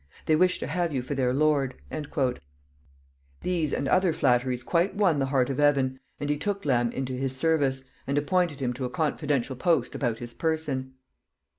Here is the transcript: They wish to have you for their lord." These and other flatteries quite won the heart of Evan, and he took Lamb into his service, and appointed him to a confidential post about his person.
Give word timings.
They 0.25 0.35
wish 0.35 0.57
to 0.57 0.65
have 0.65 0.91
you 0.91 1.03
for 1.03 1.13
their 1.13 1.31
lord." 1.31 1.75
These 3.41 3.71
and 3.71 3.87
other 3.87 4.13
flatteries 4.13 4.63
quite 4.63 4.95
won 4.95 5.19
the 5.19 5.27
heart 5.27 5.51
of 5.51 5.59
Evan, 5.59 5.99
and 6.19 6.27
he 6.27 6.37
took 6.37 6.65
Lamb 6.65 6.91
into 6.91 7.13
his 7.13 7.35
service, 7.37 7.83
and 8.07 8.17
appointed 8.17 8.59
him 8.61 8.73
to 8.73 8.85
a 8.85 8.89
confidential 8.89 9.55
post 9.55 9.93
about 9.93 10.17
his 10.17 10.33
person. 10.33 10.95